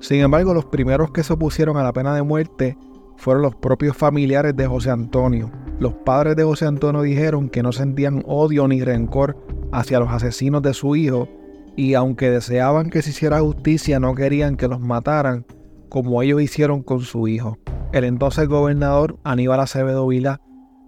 Sin 0.00 0.20
embargo, 0.20 0.54
los 0.54 0.64
primeros 0.64 1.10
que 1.10 1.22
se 1.22 1.34
opusieron 1.34 1.76
a 1.76 1.82
la 1.82 1.92
pena 1.92 2.14
de 2.14 2.22
muerte 2.22 2.78
fueron 3.16 3.42
los 3.42 3.54
propios 3.54 3.96
familiares 3.96 4.56
de 4.56 4.66
José 4.66 4.90
Antonio. 4.90 5.50
Los 5.78 5.92
padres 5.92 6.36
de 6.36 6.44
José 6.44 6.66
Antonio 6.66 7.02
dijeron 7.02 7.50
que 7.50 7.62
no 7.62 7.72
sentían 7.72 8.22
odio 8.26 8.66
ni 8.66 8.82
rencor 8.82 9.36
hacia 9.72 10.00
los 10.00 10.10
asesinos 10.10 10.62
de 10.62 10.72
su 10.72 10.96
hijo 10.96 11.28
y 11.76 11.94
aunque 11.94 12.30
deseaban 12.30 12.90
que 12.90 13.02
se 13.02 13.10
hiciera 13.10 13.40
justicia 13.40 14.00
no 14.00 14.14
querían 14.14 14.56
que 14.56 14.68
los 14.68 14.80
mataran 14.80 15.44
como 15.90 16.22
ellos 16.22 16.40
hicieron 16.40 16.82
con 16.82 17.00
su 17.00 17.28
hijo. 17.28 17.58
El 17.92 18.04
entonces 18.04 18.48
gobernador 18.48 19.18
Aníbal 19.24 19.60
Acevedo 19.60 20.06
Vila 20.06 20.40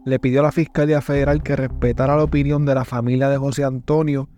le 0.06 0.18
pidió 0.18 0.40
a 0.40 0.44
la 0.44 0.52
Fiscalía 0.52 1.02
Federal 1.02 1.42
que 1.42 1.56
respetara 1.56 2.16
la 2.16 2.24
opinión 2.24 2.64
de 2.64 2.74
la 2.74 2.84
familia 2.84 3.28
de 3.28 3.36
José 3.36 3.64
Antonio 3.64 4.30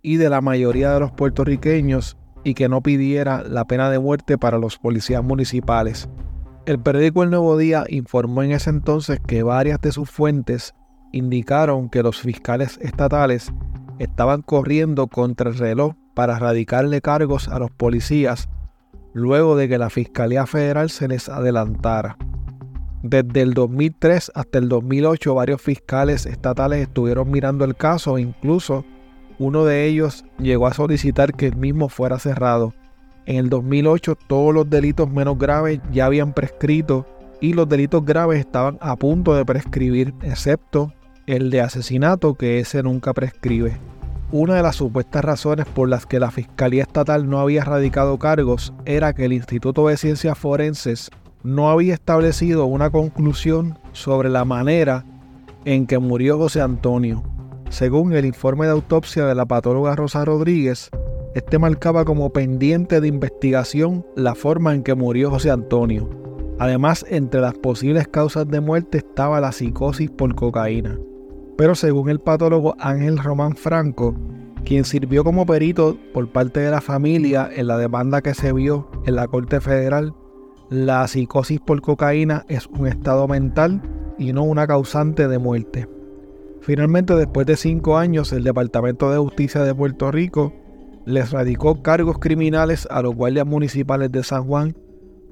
y 0.00 0.16
de 0.16 0.30
la 0.30 0.40
mayoría 0.40 0.92
de 0.92 1.00
los 1.00 1.12
puertorriqueños 1.12 2.16
y 2.44 2.54
que 2.54 2.68
no 2.68 2.82
pidiera 2.82 3.42
la 3.42 3.66
pena 3.66 3.90
de 3.90 3.98
muerte 3.98 4.38
para 4.38 4.58
los 4.58 4.78
policías 4.78 5.22
municipales. 5.22 6.08
El 6.64 6.78
periódico 6.80 7.22
El 7.22 7.30
Nuevo 7.30 7.56
Día 7.56 7.84
informó 7.88 8.42
en 8.42 8.52
ese 8.52 8.70
entonces 8.70 9.20
que 9.26 9.42
varias 9.42 9.80
de 9.80 9.92
sus 9.92 10.10
fuentes 10.10 10.74
indicaron 11.12 11.88
que 11.88 12.02
los 12.02 12.20
fiscales 12.20 12.78
estatales 12.80 13.52
estaban 13.98 14.42
corriendo 14.42 15.06
contra 15.08 15.50
el 15.50 15.58
reloj 15.58 15.94
para 16.14 16.38
radicarle 16.38 17.00
cargos 17.00 17.48
a 17.48 17.58
los 17.58 17.70
policías 17.70 18.48
luego 19.12 19.56
de 19.56 19.68
que 19.68 19.78
la 19.78 19.90
Fiscalía 19.90 20.46
Federal 20.46 20.90
se 20.90 21.08
les 21.08 21.28
adelantara. 21.28 22.16
Desde 23.02 23.42
el 23.42 23.54
2003 23.54 24.32
hasta 24.34 24.58
el 24.58 24.68
2008 24.68 25.34
varios 25.34 25.60
fiscales 25.60 26.24
estatales 26.24 26.82
estuvieron 26.82 27.30
mirando 27.30 27.64
el 27.64 27.74
caso 27.74 28.16
incluso 28.16 28.84
uno 29.38 29.64
de 29.64 29.86
ellos 29.86 30.24
llegó 30.38 30.68
a 30.68 30.74
solicitar 30.74 31.34
que 31.34 31.48
el 31.48 31.56
mismo 31.56 31.88
fuera 31.88 32.20
cerrado. 32.20 32.74
En 33.26 33.36
el 33.36 33.50
2008 33.50 34.16
todos 34.28 34.54
los 34.54 34.70
delitos 34.70 35.10
menos 35.10 35.36
graves 35.36 35.80
ya 35.90 36.06
habían 36.06 36.32
prescrito 36.32 37.06
y 37.40 37.54
los 37.54 37.68
delitos 37.68 38.04
graves 38.04 38.38
estaban 38.38 38.78
a 38.80 38.94
punto 38.94 39.34
de 39.34 39.44
prescribir, 39.44 40.14
excepto 40.22 40.92
el 41.26 41.50
de 41.50 41.60
asesinato 41.60 42.34
que 42.34 42.60
ese 42.60 42.84
nunca 42.84 43.12
prescribe. 43.12 43.80
Una 44.32 44.54
de 44.54 44.62
las 44.62 44.76
supuestas 44.76 45.22
razones 45.22 45.66
por 45.66 45.90
las 45.90 46.06
que 46.06 46.18
la 46.18 46.30
Fiscalía 46.30 46.84
Estatal 46.84 47.28
no 47.28 47.38
había 47.38 47.64
radicado 47.64 48.18
cargos 48.18 48.72
era 48.86 49.12
que 49.12 49.26
el 49.26 49.34
Instituto 49.34 49.88
de 49.88 49.98
Ciencias 49.98 50.38
Forenses 50.38 51.10
no 51.42 51.68
había 51.68 51.92
establecido 51.92 52.64
una 52.64 52.88
conclusión 52.88 53.78
sobre 53.92 54.30
la 54.30 54.46
manera 54.46 55.04
en 55.66 55.86
que 55.86 55.98
murió 55.98 56.38
José 56.38 56.62
Antonio. 56.62 57.22
Según 57.68 58.14
el 58.14 58.24
informe 58.24 58.64
de 58.64 58.72
autopsia 58.72 59.26
de 59.26 59.34
la 59.34 59.44
patóloga 59.44 59.96
Rosa 59.96 60.24
Rodríguez, 60.24 60.88
este 61.34 61.58
marcaba 61.58 62.06
como 62.06 62.32
pendiente 62.32 63.02
de 63.02 63.08
investigación 63.08 64.06
la 64.16 64.34
forma 64.34 64.74
en 64.74 64.82
que 64.82 64.94
murió 64.94 65.28
José 65.28 65.50
Antonio. 65.50 66.08
Además, 66.58 67.04
entre 67.10 67.42
las 67.42 67.52
posibles 67.52 68.08
causas 68.08 68.48
de 68.48 68.62
muerte 68.62 68.96
estaba 68.96 69.42
la 69.42 69.52
psicosis 69.52 70.10
por 70.10 70.34
cocaína. 70.34 70.98
Pero 71.62 71.76
según 71.76 72.10
el 72.10 72.18
patólogo 72.18 72.74
Ángel 72.80 73.18
Román 73.18 73.54
Franco, 73.54 74.16
quien 74.64 74.82
sirvió 74.82 75.22
como 75.22 75.46
perito 75.46 75.96
por 76.12 76.26
parte 76.28 76.58
de 76.58 76.72
la 76.72 76.80
familia 76.80 77.48
en 77.54 77.68
la 77.68 77.78
demanda 77.78 78.20
que 78.20 78.34
se 78.34 78.52
vio 78.52 78.90
en 79.06 79.14
la 79.14 79.28
Corte 79.28 79.60
Federal, 79.60 80.12
la 80.70 81.06
psicosis 81.06 81.60
por 81.60 81.80
cocaína 81.80 82.44
es 82.48 82.66
un 82.66 82.88
estado 82.88 83.28
mental 83.28 83.80
y 84.18 84.32
no 84.32 84.42
una 84.42 84.66
causante 84.66 85.28
de 85.28 85.38
muerte. 85.38 85.88
Finalmente, 86.62 87.14
después 87.14 87.46
de 87.46 87.56
cinco 87.56 87.96
años, 87.96 88.32
el 88.32 88.42
Departamento 88.42 89.12
de 89.12 89.18
Justicia 89.18 89.62
de 89.62 89.72
Puerto 89.72 90.10
Rico 90.10 90.52
les 91.06 91.30
radicó 91.30 91.80
cargos 91.80 92.18
criminales 92.18 92.88
a 92.90 93.02
los 93.02 93.14
guardias 93.14 93.46
municipales 93.46 94.10
de 94.10 94.24
San 94.24 94.48
Juan 94.48 94.76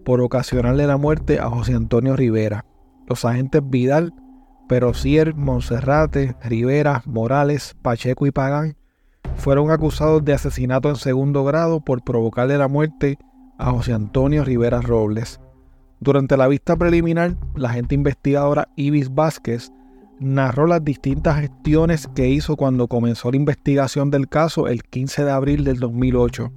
por 0.04 0.20
ocasionarle 0.20 0.86
la 0.86 0.96
muerte 0.96 1.40
a 1.40 1.50
José 1.50 1.74
Antonio 1.74 2.14
Rivera. 2.14 2.66
Los 3.08 3.24
agentes 3.24 3.62
Vidal, 3.68 4.14
Perocier, 4.70 5.34
Monserrate, 5.34 6.36
Rivera, 6.44 7.02
Morales, 7.04 7.74
Pacheco 7.82 8.28
y 8.28 8.30
Pagán 8.30 8.76
fueron 9.34 9.72
acusados 9.72 10.24
de 10.24 10.32
asesinato 10.32 10.88
en 10.88 10.94
segundo 10.94 11.42
grado 11.42 11.80
por 11.80 12.04
provocarle 12.04 12.56
la 12.56 12.68
muerte 12.68 13.18
a 13.58 13.72
José 13.72 13.94
Antonio 13.94 14.44
Rivera 14.44 14.80
Robles. 14.80 15.40
Durante 15.98 16.36
la 16.36 16.46
vista 16.46 16.76
preliminar, 16.76 17.36
la 17.56 17.70
agente 17.70 17.96
investigadora 17.96 18.68
Ibis 18.76 19.12
Vázquez 19.12 19.72
narró 20.20 20.68
las 20.68 20.84
distintas 20.84 21.40
gestiones 21.40 22.06
que 22.14 22.28
hizo 22.28 22.54
cuando 22.54 22.86
comenzó 22.86 23.32
la 23.32 23.38
investigación 23.38 24.12
del 24.12 24.28
caso 24.28 24.68
el 24.68 24.84
15 24.84 25.24
de 25.24 25.32
abril 25.32 25.64
del 25.64 25.80
2008. 25.80 26.52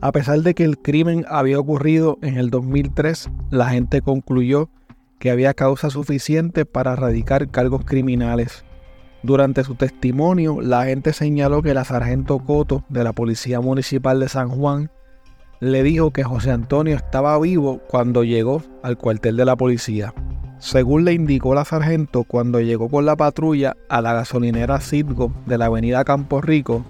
A 0.00 0.12
pesar 0.12 0.42
de 0.42 0.54
que 0.54 0.62
el 0.62 0.78
crimen 0.78 1.24
había 1.28 1.58
ocurrido 1.58 2.18
en 2.22 2.36
el 2.36 2.50
2003, 2.50 3.28
la 3.50 3.70
gente 3.70 4.00
concluyó 4.00 4.70
que 5.18 5.30
había 5.30 5.54
causa 5.54 5.90
suficiente 5.90 6.64
para 6.64 6.96
radicar 6.96 7.48
cargos 7.48 7.84
criminales. 7.84 8.64
Durante 9.22 9.64
su 9.64 9.74
testimonio, 9.74 10.60
la 10.60 10.84
gente 10.84 11.12
señaló 11.12 11.62
que 11.62 11.74
la 11.74 11.84
sargento 11.84 12.38
Coto 12.38 12.84
de 12.88 13.02
la 13.02 13.12
Policía 13.12 13.60
Municipal 13.60 14.20
de 14.20 14.28
San 14.28 14.48
Juan 14.48 14.90
le 15.60 15.82
dijo 15.82 16.12
que 16.12 16.22
José 16.22 16.52
Antonio 16.52 16.94
estaba 16.94 17.38
vivo 17.40 17.80
cuando 17.88 18.22
llegó 18.22 18.62
al 18.82 18.96
cuartel 18.96 19.36
de 19.36 19.44
la 19.44 19.56
policía. 19.56 20.14
Según 20.58 21.04
le 21.04 21.12
indicó 21.12 21.54
la 21.54 21.64
sargento 21.64 22.24
cuando 22.24 22.60
llegó 22.60 22.88
con 22.88 23.06
la 23.06 23.16
patrulla 23.16 23.76
a 23.88 24.00
la 24.00 24.12
gasolinera 24.12 24.80
Citgo 24.80 25.32
de 25.46 25.58
la 25.58 25.66
avenida 25.66 26.04
Campo 26.04 26.40
Rico, 26.40 26.84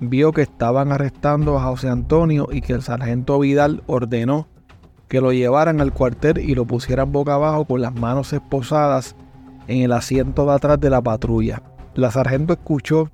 vio 0.00 0.32
que 0.32 0.42
estaban 0.42 0.92
arrestando 0.92 1.58
a 1.58 1.64
José 1.64 1.88
Antonio 1.88 2.48
y 2.50 2.62
que 2.62 2.72
el 2.72 2.82
sargento 2.82 3.38
Vidal 3.38 3.82
ordenó 3.86 4.48
que 5.10 5.20
lo 5.20 5.32
llevaran 5.32 5.80
al 5.80 5.92
cuartel 5.92 6.38
y 6.38 6.54
lo 6.54 6.64
pusieran 6.64 7.10
boca 7.10 7.34
abajo 7.34 7.64
con 7.64 7.82
las 7.82 7.92
manos 7.92 8.32
esposadas 8.32 9.16
en 9.66 9.82
el 9.82 9.92
asiento 9.92 10.46
de 10.46 10.52
atrás 10.52 10.78
de 10.78 10.88
la 10.88 11.02
patrulla. 11.02 11.64
La 11.96 12.12
sargento 12.12 12.52
escuchó 12.52 13.10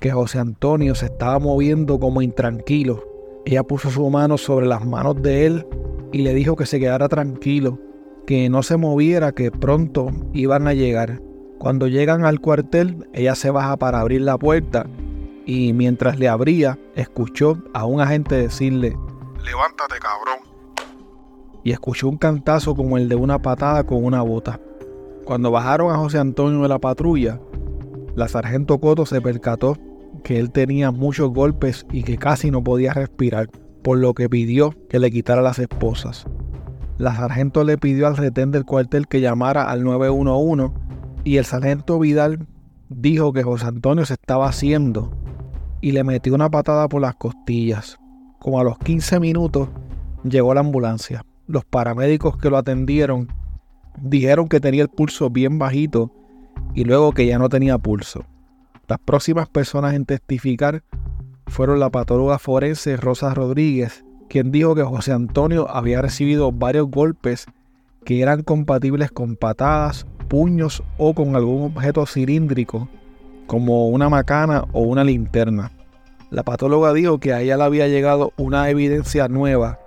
que 0.00 0.10
José 0.10 0.38
Antonio 0.38 0.94
se 0.94 1.06
estaba 1.06 1.38
moviendo 1.38 1.98
como 1.98 2.20
intranquilo. 2.20 3.02
Ella 3.46 3.62
puso 3.62 3.90
su 3.90 4.08
mano 4.10 4.36
sobre 4.36 4.66
las 4.66 4.84
manos 4.84 5.22
de 5.22 5.46
él 5.46 5.66
y 6.12 6.18
le 6.18 6.34
dijo 6.34 6.56
que 6.56 6.66
se 6.66 6.78
quedara 6.78 7.08
tranquilo, 7.08 7.78
que 8.26 8.50
no 8.50 8.62
se 8.62 8.76
moviera, 8.76 9.32
que 9.32 9.50
pronto 9.50 10.10
iban 10.34 10.68
a 10.68 10.74
llegar. 10.74 11.22
Cuando 11.58 11.88
llegan 11.88 12.26
al 12.26 12.40
cuartel, 12.40 13.08
ella 13.14 13.34
se 13.34 13.50
baja 13.50 13.78
para 13.78 14.00
abrir 14.00 14.20
la 14.20 14.36
puerta 14.36 14.86
y 15.46 15.72
mientras 15.72 16.18
le 16.18 16.28
abría, 16.28 16.78
escuchó 16.96 17.62
a 17.72 17.86
un 17.86 18.02
agente 18.02 18.34
decirle, 18.34 18.94
Levántate 19.42 19.98
cabrón. 20.00 20.49
Y 21.64 21.72
escuchó 21.72 22.08
un 22.08 22.16
cantazo 22.16 22.74
como 22.74 22.96
el 22.96 23.08
de 23.08 23.16
una 23.16 23.40
patada 23.40 23.84
con 23.84 24.04
una 24.04 24.22
bota. 24.22 24.60
Cuando 25.24 25.50
bajaron 25.50 25.92
a 25.92 25.98
José 25.98 26.18
Antonio 26.18 26.62
de 26.62 26.68
la 26.68 26.78
patrulla, 26.78 27.40
la 28.16 28.28
sargento 28.28 28.78
Coto 28.78 29.06
se 29.06 29.20
percató 29.20 29.76
que 30.24 30.38
él 30.38 30.50
tenía 30.50 30.90
muchos 30.90 31.30
golpes 31.30 31.86
y 31.92 32.02
que 32.02 32.18
casi 32.18 32.50
no 32.50 32.62
podía 32.62 32.92
respirar, 32.92 33.48
por 33.82 33.98
lo 33.98 34.14
que 34.14 34.28
pidió 34.28 34.74
que 34.88 34.98
le 34.98 35.10
quitara 35.10 35.42
las 35.42 35.58
esposas. 35.58 36.26
La 36.98 37.14
sargento 37.14 37.64
le 37.64 37.78
pidió 37.78 38.06
al 38.06 38.16
retén 38.16 38.50
del 38.50 38.64
cuartel 38.64 39.08
que 39.08 39.20
llamara 39.20 39.70
al 39.70 39.84
911 39.84 40.74
y 41.24 41.36
el 41.36 41.44
sargento 41.44 41.98
Vidal 41.98 42.46
dijo 42.88 43.32
que 43.32 43.42
José 43.42 43.66
Antonio 43.66 44.04
se 44.04 44.14
estaba 44.14 44.48
haciendo 44.48 45.10
y 45.80 45.92
le 45.92 46.04
metió 46.04 46.34
una 46.34 46.50
patada 46.50 46.88
por 46.88 47.00
las 47.00 47.14
costillas. 47.14 47.98
Como 48.38 48.60
a 48.60 48.64
los 48.64 48.78
15 48.78 49.20
minutos 49.20 49.68
llegó 50.24 50.52
la 50.54 50.60
ambulancia. 50.60 51.24
Los 51.50 51.64
paramédicos 51.64 52.36
que 52.36 52.48
lo 52.48 52.58
atendieron 52.58 53.26
dijeron 54.00 54.48
que 54.48 54.60
tenía 54.60 54.82
el 54.82 54.88
pulso 54.88 55.30
bien 55.30 55.58
bajito 55.58 56.12
y 56.76 56.84
luego 56.84 57.10
que 57.10 57.26
ya 57.26 57.40
no 57.40 57.48
tenía 57.48 57.76
pulso. 57.76 58.24
Las 58.86 59.00
próximas 59.00 59.48
personas 59.48 59.94
en 59.94 60.04
testificar 60.04 60.84
fueron 61.48 61.80
la 61.80 61.90
patóloga 61.90 62.38
forense 62.38 62.96
Rosa 62.96 63.34
Rodríguez, 63.34 64.04
quien 64.28 64.52
dijo 64.52 64.76
que 64.76 64.84
José 64.84 65.10
Antonio 65.10 65.68
había 65.68 66.00
recibido 66.00 66.52
varios 66.52 66.88
golpes 66.88 67.46
que 68.04 68.22
eran 68.22 68.44
compatibles 68.44 69.10
con 69.10 69.34
patadas, 69.34 70.06
puños 70.28 70.84
o 70.98 71.14
con 71.14 71.34
algún 71.34 71.64
objeto 71.64 72.06
cilíndrico 72.06 72.88
como 73.48 73.88
una 73.88 74.08
macana 74.08 74.66
o 74.70 74.82
una 74.82 75.02
linterna. 75.02 75.72
La 76.30 76.44
patóloga 76.44 76.92
dijo 76.92 77.18
que 77.18 77.32
a 77.32 77.40
ella 77.40 77.56
le 77.56 77.64
había 77.64 77.88
llegado 77.88 78.32
una 78.36 78.70
evidencia 78.70 79.26
nueva 79.26 79.80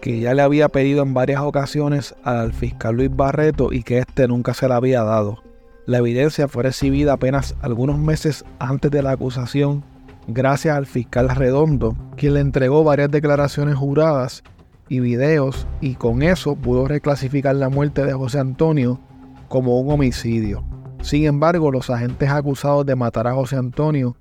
que 0.00 0.20
ya 0.20 0.34
le 0.34 0.42
había 0.42 0.68
pedido 0.68 1.02
en 1.02 1.14
varias 1.14 1.42
ocasiones 1.42 2.14
al 2.24 2.52
fiscal 2.52 2.96
Luis 2.96 3.14
Barreto 3.14 3.72
y 3.72 3.82
que 3.82 3.98
éste 3.98 4.26
nunca 4.28 4.54
se 4.54 4.68
la 4.68 4.76
había 4.76 5.02
dado. 5.02 5.42
La 5.86 5.98
evidencia 5.98 6.48
fue 6.48 6.62
recibida 6.62 7.14
apenas 7.14 7.54
algunos 7.60 7.98
meses 7.98 8.44
antes 8.58 8.90
de 8.90 9.02
la 9.02 9.12
acusación 9.12 9.82
gracias 10.28 10.76
al 10.76 10.86
fiscal 10.86 11.28
Redondo, 11.28 11.96
quien 12.16 12.34
le 12.34 12.40
entregó 12.40 12.84
varias 12.84 13.10
declaraciones 13.10 13.74
juradas 13.74 14.42
y 14.88 15.00
videos 15.00 15.66
y 15.80 15.94
con 15.94 16.22
eso 16.22 16.56
pudo 16.56 16.86
reclasificar 16.86 17.56
la 17.56 17.68
muerte 17.68 18.04
de 18.04 18.12
José 18.12 18.38
Antonio 18.38 19.00
como 19.48 19.80
un 19.80 19.92
homicidio. 19.92 20.62
Sin 21.02 21.24
embargo, 21.24 21.70
los 21.70 21.90
agentes 21.90 22.30
acusados 22.30 22.86
de 22.86 22.94
matar 22.94 23.26
a 23.26 23.34
José 23.34 23.56
Antonio 23.56 24.16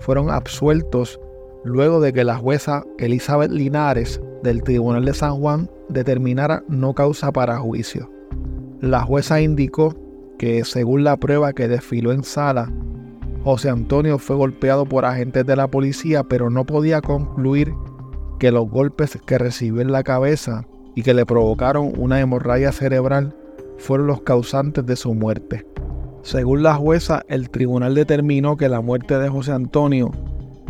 fueron 0.00 0.30
absueltos 0.30 1.20
luego 1.64 2.00
de 2.00 2.12
que 2.12 2.24
la 2.24 2.36
jueza 2.36 2.82
Elizabeth 2.98 3.50
Linares 3.50 4.20
del 4.42 4.62
Tribunal 4.62 5.04
de 5.04 5.14
San 5.14 5.38
Juan 5.38 5.70
determinara 5.88 6.62
no 6.68 6.94
causa 6.94 7.32
para 7.32 7.58
juicio. 7.58 8.10
La 8.80 9.02
jueza 9.02 9.40
indicó 9.40 9.94
que 10.38 10.64
según 10.64 11.04
la 11.04 11.16
prueba 11.16 11.52
que 11.52 11.68
desfiló 11.68 12.12
en 12.12 12.24
sala, 12.24 12.70
José 13.44 13.70
Antonio 13.70 14.18
fue 14.18 14.36
golpeado 14.36 14.86
por 14.86 15.04
agentes 15.04 15.46
de 15.46 15.56
la 15.56 15.68
policía, 15.68 16.24
pero 16.24 16.50
no 16.50 16.64
podía 16.64 17.00
concluir 17.00 17.74
que 18.38 18.50
los 18.50 18.68
golpes 18.68 19.18
que 19.24 19.38
recibió 19.38 19.82
en 19.82 19.92
la 19.92 20.02
cabeza 20.02 20.66
y 20.94 21.02
que 21.02 21.14
le 21.14 21.26
provocaron 21.26 21.92
una 21.96 22.20
hemorragia 22.20 22.72
cerebral 22.72 23.34
fueron 23.78 24.06
los 24.06 24.22
causantes 24.22 24.84
de 24.86 24.96
su 24.96 25.14
muerte. 25.14 25.66
Según 26.22 26.62
la 26.62 26.74
jueza, 26.74 27.22
el 27.28 27.50
tribunal 27.50 27.94
determinó 27.94 28.56
que 28.56 28.68
la 28.68 28.80
muerte 28.80 29.18
de 29.18 29.28
José 29.28 29.52
Antonio 29.52 30.12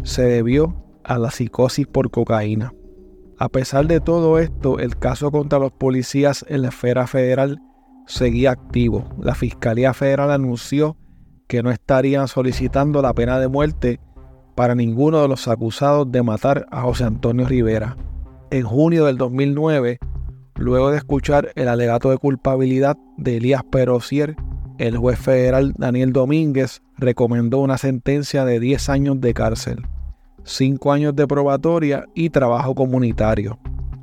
se 0.03 0.23
debió 0.23 0.75
a 1.05 1.19
la 1.19 1.31
psicosis 1.31 1.87
por 1.87 2.11
cocaína. 2.11 2.73
A 3.43 3.49
pesar 3.49 3.89
de 3.89 3.99
todo 3.99 4.39
esto, 4.39 4.79
el 4.79 4.97
caso 4.97 5.33
contra 5.33 5.59
los 5.59 5.73
policías 5.73 6.45
en 6.49 6.63
la 6.63 6.69
esfera 6.69 7.09
federal 7.09 7.61
seguía 8.07 8.53
activo. 8.53 9.05
La 9.21 9.35
Fiscalía 9.35 9.93
Federal 9.95 10.31
anunció 10.31 10.97
que 11.49 11.61
no 11.61 11.73
estarían 11.73 12.29
solicitando 12.29 13.03
la 13.03 13.13
pena 13.15 13.41
de 13.41 13.49
muerte 13.49 13.99
para 14.55 14.77
ninguno 14.77 15.21
de 15.21 15.27
los 15.27 15.49
acusados 15.49 16.13
de 16.13 16.23
matar 16.23 16.67
a 16.71 16.83
José 16.83 17.03
Antonio 17.03 17.45
Rivera. 17.49 17.97
En 18.53 18.63
junio 18.63 19.07
del 19.07 19.19
2009, 19.19 19.99
luego 20.55 20.93
de 20.93 20.99
escuchar 20.99 21.51
el 21.57 21.67
alegato 21.67 22.11
de 22.11 22.19
culpabilidad 22.19 22.97
de 23.17 23.39
Elías 23.39 23.65
Perocier, 23.65 24.37
el 24.79 24.97
juez 24.97 25.19
federal 25.19 25.75
Daniel 25.77 26.13
Domínguez 26.13 26.81
recomendó 26.97 27.59
una 27.59 27.77
sentencia 27.77 28.45
de 28.45 28.61
10 28.61 28.89
años 28.89 29.21
de 29.21 29.35
cárcel, 29.35 29.85
5 30.45 30.93
años 30.93 31.17
de 31.17 31.27
probatoria 31.27 32.07
y 32.15 32.31
trabajo 32.31 32.75
comunitario. 32.75 33.59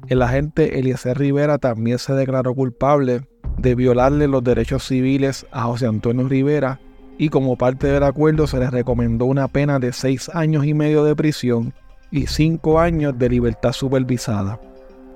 El 0.08 0.22
agente 0.22 0.80
Eliezer 0.80 1.18
Rivera 1.18 1.58
también 1.58 2.00
se 2.00 2.14
declaró 2.14 2.56
culpable 2.56 3.28
de 3.58 3.76
violarle 3.76 4.28
los 4.28 4.44
derechos 4.44 4.88
civiles 4.88 5.46
a 5.52 5.64
José 5.64 5.88
Antonio 5.88 6.28
Rivera 6.28 6.80
y 7.18 7.30
como 7.30 7.58
parte 7.58 7.88
del 7.88 8.04
acuerdo 8.04 8.48
se 8.48 8.60
le 8.60 8.70
recomendó 8.70 9.26
una 9.26 9.48
pena 9.48 9.80
de 9.80 9.92
6 9.92 10.32
años 10.34 10.66
y 10.66 10.74
medio 10.74 11.04
de 11.04 11.16
prisión 11.16 11.74
y 12.12 12.28
5 12.28 12.80
años 12.80 13.18
de 13.18 13.30
libertad 13.30 13.74
supervisada. 13.74 14.60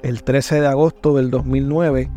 El 0.03 0.23
13 0.23 0.61
de 0.61 0.67
agosto 0.67 1.15
del 1.15 1.31
2009, 1.31 2.09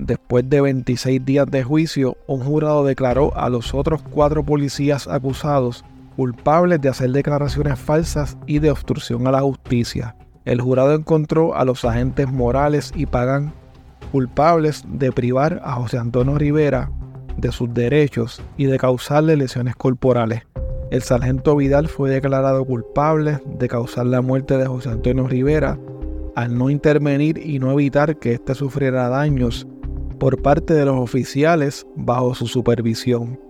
Después 0.00 0.48
de 0.48 0.62
26 0.62 1.22
días 1.26 1.46
de 1.50 1.62
juicio, 1.62 2.16
un 2.26 2.40
jurado 2.40 2.86
declaró 2.86 3.36
a 3.36 3.50
los 3.50 3.74
otros 3.74 4.00
cuatro 4.00 4.42
policías 4.42 5.06
acusados 5.06 5.84
culpables 6.20 6.78
de 6.82 6.90
hacer 6.90 7.12
declaraciones 7.12 7.78
falsas 7.78 8.36
y 8.46 8.58
de 8.58 8.70
obstrucción 8.70 9.26
a 9.26 9.30
la 9.30 9.40
justicia. 9.40 10.14
El 10.44 10.60
jurado 10.60 10.92
encontró 10.92 11.54
a 11.54 11.64
los 11.64 11.82
agentes 11.86 12.30
Morales 12.30 12.92
y 12.94 13.06
Pagán 13.06 13.54
culpables 14.12 14.84
de 14.86 15.12
privar 15.12 15.62
a 15.64 15.76
José 15.76 15.96
Antonio 15.96 16.36
Rivera 16.36 16.90
de 17.38 17.50
sus 17.52 17.72
derechos 17.72 18.42
y 18.58 18.66
de 18.66 18.76
causarle 18.76 19.34
lesiones 19.34 19.74
corporales. 19.76 20.42
El 20.90 21.00
sargento 21.00 21.56
Vidal 21.56 21.88
fue 21.88 22.10
declarado 22.10 22.66
culpable 22.66 23.38
de 23.58 23.68
causar 23.68 24.04
la 24.04 24.20
muerte 24.20 24.58
de 24.58 24.66
José 24.66 24.90
Antonio 24.90 25.26
Rivera 25.26 25.78
al 26.36 26.58
no 26.58 26.68
intervenir 26.68 27.38
y 27.38 27.60
no 27.60 27.72
evitar 27.72 28.18
que 28.18 28.34
éste 28.34 28.54
sufriera 28.54 29.08
daños 29.08 29.66
por 30.18 30.42
parte 30.42 30.74
de 30.74 30.84
los 30.84 30.98
oficiales 30.98 31.86
bajo 31.96 32.34
su 32.34 32.46
supervisión. 32.46 33.40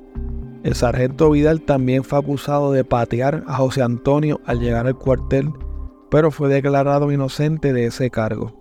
El 0.63 0.75
sargento 0.75 1.31
Vidal 1.31 1.63
también 1.63 2.05
fue 2.05 2.19
acusado 2.19 2.73
de 2.73 2.85
patear 2.85 3.45
a 3.47 3.57
José 3.57 3.83
Antonio 3.83 4.41
al 4.45 4.61
llegar 4.61 4.87
al 4.87 4.99
cuartel 4.99 5.51
pero 6.11 6.31
fue 6.31 6.49
declarado 6.49 7.11
inocente 7.13 7.73
de 7.73 7.87
ese 7.87 8.11
cargo. 8.11 8.53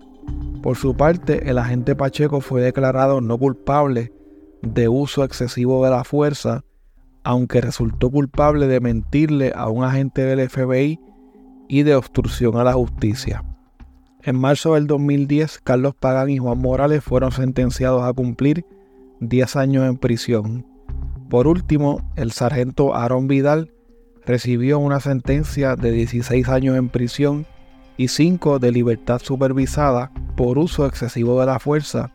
Por 0.62 0.76
su 0.76 0.96
parte, 0.96 1.50
el 1.50 1.58
agente 1.58 1.96
Pacheco 1.96 2.40
fue 2.40 2.62
declarado 2.62 3.20
no 3.20 3.36
culpable 3.36 4.12
de 4.62 4.88
uso 4.88 5.24
excesivo 5.24 5.84
de 5.84 5.90
la 5.90 6.04
fuerza, 6.04 6.64
aunque 7.24 7.60
resultó 7.60 8.10
culpable 8.10 8.66
de 8.66 8.80
mentirle 8.80 9.52
a 9.54 9.68
un 9.68 9.84
agente 9.84 10.22
del 10.22 10.48
FBI 10.48 11.00
y 11.68 11.82
de 11.82 11.94
obstrucción 11.94 12.56
a 12.56 12.64
la 12.64 12.74
justicia. 12.74 13.44
En 14.22 14.38
marzo 14.38 14.74
del 14.74 14.86
2010, 14.86 15.60
Carlos 15.64 15.94
Pagán 15.94 16.30
y 16.30 16.38
Juan 16.38 16.58
Morales 16.58 17.02
fueron 17.02 17.32
sentenciados 17.32 18.02
a 18.04 18.12
cumplir 18.12 18.64
10 19.20 19.56
años 19.56 19.88
en 19.88 19.96
prisión. 19.96 20.66
Por 21.30 21.46
último, 21.46 22.02
el 22.16 22.32
sargento 22.32 22.96
Aaron 22.96 23.28
Vidal 23.28 23.70
recibió 24.26 24.80
una 24.80 24.98
sentencia 24.98 25.76
de 25.76 25.92
16 25.92 26.48
años 26.48 26.76
en 26.76 26.88
prisión 26.88 27.46
y 27.96 28.08
5 28.08 28.58
de 28.58 28.72
libertad 28.72 29.20
supervisada 29.22 30.10
por 30.36 30.58
uso 30.58 30.86
excesivo 30.86 31.38
de 31.38 31.46
la 31.46 31.60
fuerza, 31.60 32.10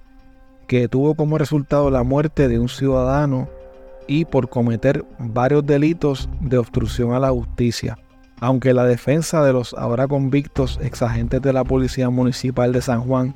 que 0.67 0.89
tuvo 0.89 1.15
como 1.15 1.37
resultado 1.37 1.89
la 1.89 2.03
muerte 2.03 2.49
de 2.49 2.59
un 2.59 2.67
ciudadano 2.67 3.47
y 4.05 4.25
por 4.25 4.49
cometer 4.49 5.05
varios 5.17 5.65
delitos 5.65 6.29
de 6.41 6.57
obstrucción 6.57 7.13
a 7.13 7.19
la 7.19 7.29
justicia. 7.29 7.97
Aunque 8.41 8.73
la 8.73 8.83
defensa 8.83 9.45
de 9.45 9.53
los 9.53 9.73
ahora 9.75 10.09
convictos 10.09 10.77
exagentes 10.83 11.41
de 11.41 11.53
la 11.53 11.63
Policía 11.63 12.09
Municipal 12.09 12.73
de 12.73 12.81
San 12.81 12.99
Juan 12.99 13.33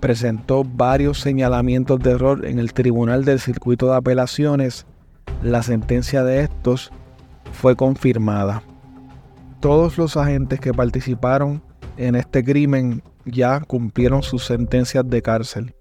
presentó 0.00 0.64
varios 0.64 1.20
señalamientos 1.20 2.00
de 2.00 2.10
error 2.10 2.44
en 2.44 2.58
el 2.58 2.72
Tribunal 2.72 3.24
del 3.24 3.38
Circuito 3.38 3.86
de 3.86 3.96
Apelaciones, 3.96 4.86
la 5.42 5.62
sentencia 5.62 6.24
de 6.24 6.40
estos 6.40 6.90
fue 7.52 7.76
confirmada. 7.76 8.62
Todos 9.60 9.98
los 9.98 10.16
agentes 10.16 10.60
que 10.60 10.74
participaron 10.74 11.62
en 11.96 12.14
este 12.16 12.44
crimen 12.44 13.02
ya 13.24 13.60
cumplieron 13.60 14.22
sus 14.22 14.44
sentencias 14.44 15.08
de 15.08 15.22
cárcel. 15.22 15.74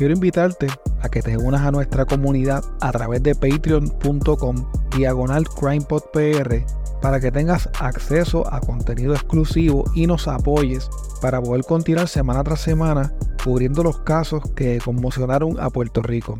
Quiero 0.00 0.14
invitarte 0.14 0.66
a 1.02 1.10
que 1.10 1.20
te 1.20 1.36
unas 1.36 1.60
a 1.60 1.70
nuestra 1.70 2.06
comunidad 2.06 2.64
a 2.80 2.90
través 2.90 3.22
de 3.22 3.34
patreon.com 3.34 4.56
diagonal 4.96 5.46
crimepodpr 5.46 6.64
para 7.02 7.20
que 7.20 7.30
tengas 7.30 7.68
acceso 7.78 8.50
a 8.50 8.60
contenido 8.60 9.12
exclusivo 9.12 9.84
y 9.94 10.06
nos 10.06 10.26
apoyes 10.26 10.88
para 11.20 11.42
poder 11.42 11.64
continuar 11.64 12.08
semana 12.08 12.42
tras 12.42 12.62
semana 12.62 13.12
cubriendo 13.44 13.82
los 13.82 14.00
casos 14.00 14.42
que 14.56 14.78
conmocionaron 14.82 15.60
a 15.60 15.68
Puerto 15.68 16.00
Rico. 16.00 16.38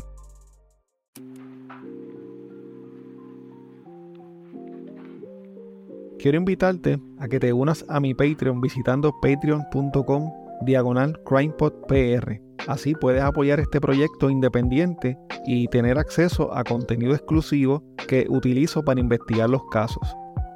Quiero 6.17 6.39
invitarte 6.39 6.99
a 7.19 7.27
que 7.27 7.39
te 7.39 7.53
unas 7.53 7.85
a 7.89 7.99
mi 7.99 8.15
Patreon 8.15 8.59
visitando 8.59 9.13
patreon.com 9.21 10.40
diagonal 10.61 11.19
crimepodpr 11.25 12.51
Así 12.67 12.93
puedes 12.93 13.21
apoyar 13.21 13.59
este 13.59 13.81
proyecto 13.81 14.29
independiente 14.29 15.17
y 15.45 15.67
tener 15.67 15.97
acceso 15.97 16.53
a 16.55 16.63
contenido 16.63 17.13
exclusivo 17.13 17.83
que 18.07 18.27
utilizo 18.29 18.83
para 18.83 18.99
investigar 18.99 19.49
los 19.49 19.63
casos. 19.71 20.15